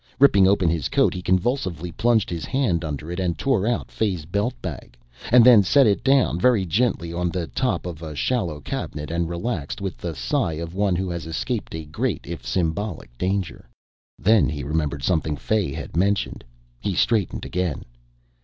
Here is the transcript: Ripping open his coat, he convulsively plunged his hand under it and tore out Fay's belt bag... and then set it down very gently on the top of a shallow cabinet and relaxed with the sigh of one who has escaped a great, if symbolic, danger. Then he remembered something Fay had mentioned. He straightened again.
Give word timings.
Ripping 0.17 0.47
open 0.47 0.67
his 0.67 0.89
coat, 0.89 1.13
he 1.13 1.21
convulsively 1.21 1.91
plunged 1.91 2.27
his 2.31 2.43
hand 2.43 2.83
under 2.83 3.11
it 3.11 3.19
and 3.19 3.37
tore 3.37 3.67
out 3.67 3.91
Fay's 3.91 4.25
belt 4.25 4.59
bag... 4.59 4.97
and 5.31 5.45
then 5.45 5.61
set 5.61 5.85
it 5.85 6.03
down 6.03 6.39
very 6.39 6.65
gently 6.65 7.13
on 7.13 7.29
the 7.29 7.45
top 7.45 7.85
of 7.85 8.01
a 8.01 8.15
shallow 8.15 8.59
cabinet 8.61 9.11
and 9.11 9.29
relaxed 9.29 9.79
with 9.79 9.97
the 9.99 10.15
sigh 10.15 10.53
of 10.53 10.73
one 10.73 10.95
who 10.95 11.11
has 11.11 11.27
escaped 11.27 11.75
a 11.75 11.85
great, 11.85 12.25
if 12.25 12.43
symbolic, 12.43 13.15
danger. 13.19 13.69
Then 14.17 14.49
he 14.49 14.63
remembered 14.63 15.03
something 15.03 15.37
Fay 15.37 15.71
had 15.71 15.95
mentioned. 15.95 16.43
He 16.79 16.95
straightened 16.95 17.45
again. 17.45 17.83